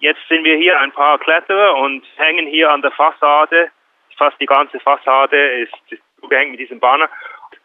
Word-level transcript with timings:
Jetzt 0.00 0.20
sind 0.28 0.44
wir 0.44 0.56
hier 0.56 0.78
ein 0.78 0.92
paar 0.92 1.18
Kletterer 1.18 1.76
und 1.76 2.04
hängen 2.16 2.46
hier 2.46 2.70
an 2.70 2.82
der 2.82 2.92
Fassade. 2.92 3.70
Fast 4.16 4.40
die 4.40 4.46
ganze 4.46 4.78
Fassade 4.80 5.62
ist 5.62 5.74
zugehängt 6.20 6.52
mit 6.52 6.60
diesem 6.60 6.80
Banner, 6.80 7.08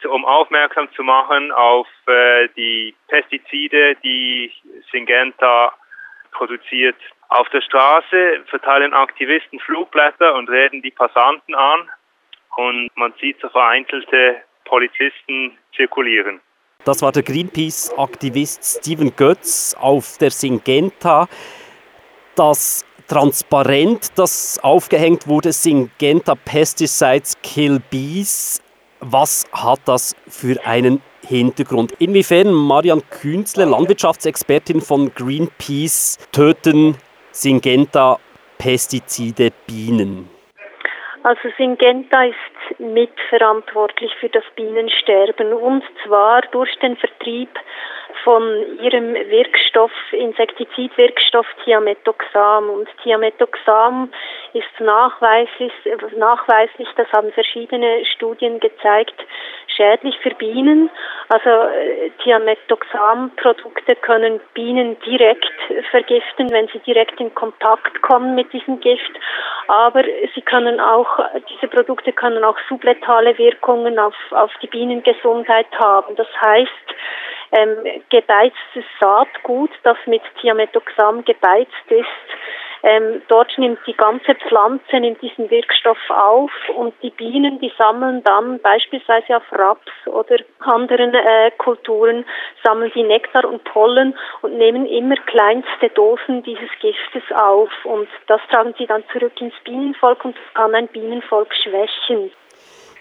um 0.09 0.25
aufmerksam 0.25 0.87
zu 0.95 1.03
machen 1.03 1.51
auf 1.51 1.87
äh, 2.07 2.49
die 2.55 2.95
Pestizide, 3.07 3.95
die 4.03 4.51
Syngenta 4.91 5.73
produziert. 6.31 6.95
Auf 7.29 7.49
der 7.49 7.61
Straße 7.61 8.43
verteilen 8.47 8.93
Aktivisten 8.93 9.59
Flugblätter 9.59 10.35
und 10.35 10.49
reden 10.49 10.81
die 10.81 10.91
Passanten 10.91 11.55
an 11.55 11.89
und 12.57 12.89
man 12.95 13.13
sieht 13.19 13.39
so 13.41 13.49
vereinzelte 13.49 14.41
Polizisten 14.65 15.57
zirkulieren. 15.75 16.41
Das 16.85 17.01
war 17.01 17.11
der 17.11 17.23
Greenpeace-Aktivist 17.23 18.79
Steven 18.79 19.15
Götz 19.15 19.75
auf 19.79 20.17
der 20.17 20.31
Syngenta. 20.31 21.27
Das 22.35 22.83
Transparent, 23.07 24.17
das 24.17 24.59
aufgehängt 24.63 25.27
wurde, 25.27 25.51
Syngenta 25.51 26.33
Pesticides 26.33 27.37
Kill 27.43 27.79
Bees. 27.91 28.59
Was 29.01 29.45
hat 29.51 29.81
das 29.85 30.15
für 30.27 30.57
einen 30.65 31.01
Hintergrund? 31.27 31.91
Inwiefern, 31.99 32.51
Marian 32.51 33.03
Künzle, 33.09 33.65
Landwirtschaftsexpertin 33.65 34.81
von 34.81 35.13
Greenpeace, 35.13 36.17
töten 36.31 36.95
Syngenta 37.31 38.17
Pestizide 38.57 39.51
Bienen? 39.67 40.27
Also 41.21 41.49
Syngenta 41.55 42.23
ist 42.23 42.79
mitverantwortlich 42.79 44.11
für 44.19 44.29
das 44.29 44.43
Bienensterben 44.55 45.53
und 45.53 45.83
zwar 46.03 46.41
durch 46.51 46.75
den 46.79 46.97
Vertrieb 46.97 47.49
von 48.23 48.43
ihrem 48.81 49.13
Wirkstoff, 49.13 49.91
Insektizidwirkstoff 50.11 51.45
Thiamethoxam. 51.63 52.69
Und 52.69 52.87
Thiamethoxam 53.03 54.11
ist 54.53 54.79
nachweislich, 54.79 55.71
nachweislich, 56.15 56.87
das 56.95 57.07
haben 57.11 57.31
verschiedene 57.31 58.05
Studien 58.05 58.59
gezeigt, 58.59 59.15
schädlich 59.67 60.17
für 60.19 60.33
Bienen. 60.35 60.89
Also 61.29 61.49
äh, 61.49 62.11
Thiamethoxam-Produkte 62.23 63.95
können 63.97 64.39
Bienen 64.53 64.97
direkt 65.01 65.51
vergiften, 65.91 66.51
wenn 66.51 66.67
sie 66.67 66.79
direkt 66.79 67.19
in 67.19 67.33
Kontakt 67.33 68.01
kommen 68.01 68.35
mit 68.35 68.51
diesem 68.53 68.79
Gift. 68.79 69.11
Aber 69.67 70.03
sie 70.35 70.41
können 70.41 70.79
auch, 70.79 71.19
diese 71.49 71.67
Produkte 71.67 72.11
können 72.11 72.43
auch 72.43 72.57
subletale 72.69 73.37
Wirkungen 73.37 73.97
auf, 73.99 74.15
auf 74.31 74.51
die 74.61 74.67
Bienengesundheit 74.67 75.67
haben. 75.79 76.15
Das 76.15 76.27
heißt, 76.41 76.92
ähm, 77.53 78.01
gebeiztes 78.09 78.85
Saatgut, 78.99 79.71
das 79.83 79.97
mit 80.05 80.21
Thiamethoxam 80.41 81.23
gebeizt 81.23 81.89
ist, 81.89 82.07
ähm, 82.85 83.21
dort 83.29 83.57
nimmt 83.57 83.79
die 83.87 83.95
ganze 83.95 84.35
Pflanze 84.35 84.99
nimmt 84.99 85.21
diesen 85.21 85.49
Wirkstoff 85.49 85.97
auf 86.09 86.51
und 86.75 86.93
die 87.01 87.11
Bienen, 87.11 87.59
die 87.59 87.71
sammeln 87.77 88.21
dann 88.25 88.59
beispielsweise 88.59 89.37
auf 89.37 89.43
Raps 89.53 89.91
oder 90.05 90.35
anderen 90.59 91.13
äh, 91.13 91.51
Kulturen, 91.57 92.25
sammeln 92.61 92.91
die 92.93 93.03
Nektar 93.03 93.45
und 93.45 93.63
Pollen 93.63 94.13
und 94.41 94.57
nehmen 94.57 94.85
immer 94.85 95.15
kleinste 95.15 95.89
Dosen 95.95 96.43
dieses 96.43 96.69
Giftes 96.81 97.23
auf 97.33 97.71
und 97.85 98.09
das 98.27 98.41
tragen 98.51 98.75
sie 98.77 98.85
dann 98.85 99.03
zurück 99.13 99.39
ins 99.39 99.55
Bienenvolk 99.63 100.25
und 100.25 100.35
das 100.35 100.53
kann 100.53 100.75
ein 100.75 100.89
Bienenvolk 100.89 101.55
schwächen. 101.55 102.31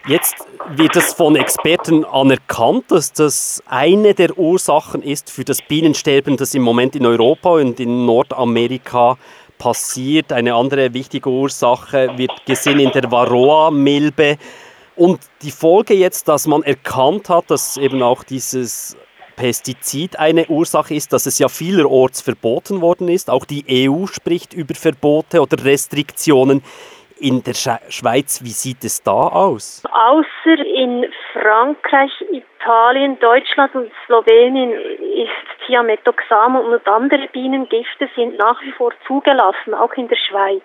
Jetzt 0.05 0.35
wird 0.75 0.97
es 0.97 1.13
von 1.13 1.37
Experten 1.37 2.03
anerkannt, 2.03 2.91
dass 2.91 3.13
das 3.13 3.63
eine 3.67 4.13
der 4.13 4.37
Ursachen 4.37 5.01
ist 5.01 5.29
für 5.29 5.45
das 5.45 5.61
Bienensterben, 5.61 6.35
das 6.35 6.53
im 6.53 6.61
Moment 6.61 6.97
in 6.97 7.05
Europa 7.05 7.51
und 7.51 7.79
in 7.79 8.05
Nordamerika 8.05 9.17
passiert. 9.57 10.33
Eine 10.33 10.55
andere 10.55 10.93
wichtige 10.93 11.29
Ursache 11.29 12.17
wird 12.17 12.45
gesehen 12.45 12.79
in 12.79 12.91
der 12.91 13.09
Varroa-Milbe. 13.09 14.37
Und 14.97 15.21
die 15.41 15.51
Folge 15.51 15.93
jetzt, 15.93 16.27
dass 16.27 16.47
man 16.47 16.63
erkannt 16.63 17.29
hat, 17.29 17.49
dass 17.49 17.77
eben 17.77 18.03
auch 18.03 18.25
dieses 18.25 18.97
Pestizid 19.37 20.19
eine 20.19 20.47
Ursache 20.47 20.95
ist, 20.95 21.13
dass 21.13 21.27
es 21.27 21.39
ja 21.39 21.47
vielerorts 21.47 22.19
verboten 22.19 22.81
worden 22.81 23.07
ist. 23.07 23.29
Auch 23.29 23.45
die 23.45 23.87
EU 23.89 24.05
spricht 24.07 24.53
über 24.53 24.75
Verbote 24.75 25.41
oder 25.41 25.63
Restriktionen 25.63 26.61
in 27.23 27.41
der 27.41 27.53
Schweiz, 27.53 28.41
wie 28.43 28.49
sieht 28.49 28.83
es 28.83 29.01
da 29.01 29.11
aus? 29.11 29.81
Außer 29.89 30.59
in 30.59 31.05
Frankreich, 31.31 32.11
Italien, 32.31 33.17
Deutschland 33.19 33.73
und 33.75 33.91
Slowenien 34.05 34.71
ist 34.71 35.65
Thiamethoxam 35.65 36.57
und 36.57 36.85
andere 36.85 37.29
Bienengifte 37.31 38.09
sind 38.15 38.37
nach 38.37 38.61
wie 38.61 38.73
vor 38.73 38.91
zugelassen, 39.07 39.73
auch 39.73 39.93
in 39.93 40.09
der 40.09 40.17
Schweiz. 40.17 40.63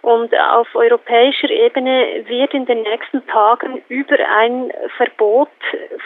Und 0.00 0.34
auf 0.38 0.74
europäischer 0.74 1.50
Ebene 1.50 2.24
wird 2.28 2.54
in 2.54 2.64
den 2.64 2.82
nächsten 2.82 3.26
Tagen 3.26 3.82
über 3.88 4.16
ein 4.38 4.72
Verbot 4.96 5.50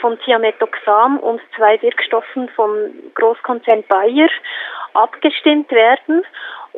von 0.00 0.18
Thiamethoxam 0.20 1.18
und 1.18 1.40
zwei 1.56 1.80
Wirkstoffen 1.82 2.48
vom 2.56 2.70
Großkonzern 3.14 3.84
Bayer 3.88 4.28
abgestimmt 4.94 5.70
werden. 5.70 6.24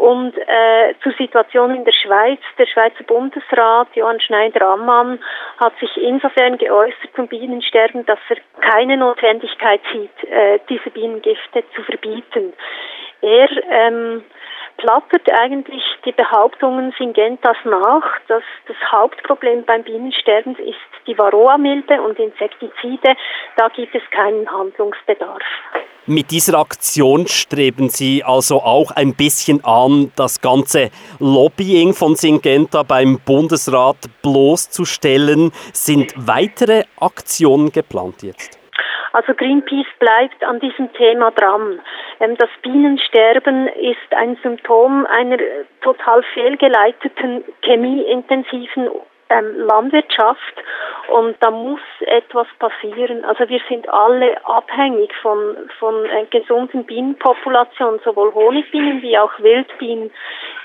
Und 0.01 0.35
äh, 0.35 0.95
zur 1.03 1.13
Situation 1.13 1.75
in 1.75 1.85
der 1.85 1.93
Schweiz, 1.93 2.41
der 2.57 2.65
Schweizer 2.65 3.05
Bundesrat 3.05 3.89
Johann 3.95 4.19
Schneider-Ammann 4.19 5.19
hat 5.59 5.79
sich 5.79 5.95
insofern 5.99 6.57
geäußert 6.57 7.11
zum 7.15 7.29
Bienensterben, 7.29 8.07
dass 8.07 8.19
er 8.31 8.39
keine 8.63 8.97
Notwendigkeit 8.97 9.83
sieht, 9.93 10.31
äh, 10.31 10.59
diese 10.71 10.89
Bienengifte 10.89 11.65
zu 11.75 11.83
verbieten. 11.83 12.55
Er 13.21 13.51
ähm, 13.71 14.25
plappert 14.77 15.31
eigentlich 15.33 15.83
die 16.05 16.13
Behauptungen 16.13 16.93
Syngentas 16.99 17.57
nach, 17.65 18.05
dass 18.29 18.43
das 18.67 18.77
Hauptproblem 18.91 19.65
beim 19.65 19.83
Bienensterben 19.83 20.57
ist 20.57 20.79
die 21.07 21.17
Varroa-Milbe 21.17 22.01
und 22.03 22.19
Insektizide. 22.19 23.17
Da 23.57 23.69
gibt 23.69 23.95
es 23.95 24.03
keinen 24.11 24.51
Handlungsbedarf. 24.51 25.43
Mit 26.07 26.31
dieser 26.31 26.59
Aktion 26.59 27.27
streben 27.27 27.89
Sie 27.89 28.25
also 28.25 28.63
auch 28.63 28.91
ein 28.91 29.15
bisschen 29.15 29.65
an, 29.65 30.13
das 30.17 30.41
ganze 30.41 30.91
Lobbying 31.19 31.95
von 31.95 32.17
Syngenta 32.17 32.83
beim 32.83 33.21
Bundesrat 33.21 33.97
bloßzustellen. 34.23 35.53
Sind 35.73 36.15
weitere 36.17 36.85
Aktionen 36.99 37.71
geplant 37.71 38.23
jetzt? 38.23 38.60
Also 39.13 39.35
Greenpeace 39.35 39.87
bleibt 39.99 40.43
an 40.45 40.61
diesem 40.61 40.93
Thema 40.93 41.31
dran. 41.33 41.81
Ähm, 42.21 42.37
das 42.37 42.51
Bienensterben 42.63 43.69
ist 43.69 44.15
ein 44.15 44.37
Symptom 44.43 45.07
einer 45.07 45.39
total 45.81 46.23
fehlgeleiteten 46.35 47.45
chemieintensiven 47.63 48.89
ähm, 49.31 49.61
Landwirtschaft 49.61 50.55
und 51.09 51.37
da 51.41 51.51
muss 51.51 51.81
etwas 52.01 52.47
passieren. 52.59 53.25
Also 53.25 53.49
wir 53.49 53.61
sind 53.69 53.89
alle 53.89 54.45
abhängig 54.45 55.13
von, 55.23 55.57
von 55.79 56.05
äh, 56.07 56.27
gesunden 56.31 56.85
Bienenpopulationen, 56.85 58.01
sowohl 58.05 58.35
Honigbienen 58.35 59.03
wie 59.03 59.19
auch 59.19 59.33
Wildbienen. 59.39 60.11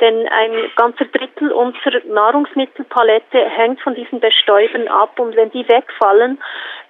Denn 0.01 0.27
ein 0.27 0.51
ganzer 0.75 1.05
Drittel 1.05 1.51
unserer 1.51 2.01
Nahrungsmittelpalette 2.05 3.49
hängt 3.49 3.81
von 3.81 3.95
diesen 3.95 4.19
Bestäubern 4.19 4.87
ab 4.87 5.19
und 5.19 5.35
wenn 5.35 5.51
die 5.51 5.67
wegfallen, 5.67 6.39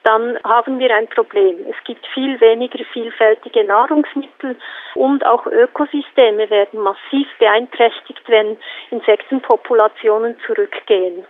dann 0.03 0.38
haben 0.43 0.79
wir 0.79 0.95
ein 0.95 1.07
Problem. 1.07 1.57
Es 1.69 1.83
gibt 1.83 2.05
viel 2.07 2.39
weniger 2.39 2.83
vielfältige 2.94 3.63
Nahrungsmittel 3.63 4.55
und 4.94 5.25
auch 5.25 5.45
Ökosysteme 5.47 6.49
werden 6.49 6.79
massiv 6.79 7.27
beeinträchtigt, 7.39 8.21
wenn 8.27 8.57
Insektenpopulationen 8.91 10.38
zurückgehen. 10.45 11.25